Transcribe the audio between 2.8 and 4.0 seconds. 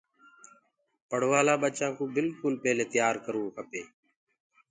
تيآ ڪروو ڪپي